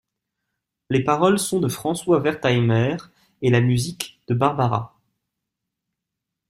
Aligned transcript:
Les 0.89 1.03
paroles 1.03 1.37
sont 1.37 1.59
de 1.59 1.67
François 1.67 2.17
Wertheimer 2.19 2.97
et 3.43 3.51
la 3.51 3.61
musique 3.61 4.19
de 4.27 4.33
Barbara. 4.33 4.97